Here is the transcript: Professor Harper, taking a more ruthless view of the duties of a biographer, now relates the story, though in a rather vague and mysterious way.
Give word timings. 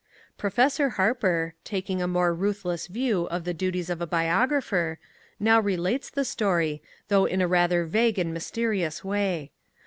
Professor 0.35 0.89
Harper, 0.97 1.53
taking 1.63 2.01
a 2.01 2.07
more 2.07 2.33
ruthless 2.33 2.87
view 2.87 3.25
of 3.25 3.43
the 3.43 3.53
duties 3.53 3.87
of 3.87 4.01
a 4.01 4.07
biographer, 4.07 4.97
now 5.39 5.59
relates 5.59 6.09
the 6.09 6.25
story, 6.25 6.81
though 7.09 7.25
in 7.25 7.39
a 7.39 7.47
rather 7.47 7.85
vague 7.85 8.17
and 8.17 8.33
mysterious 8.33 9.03
way. 9.03 9.51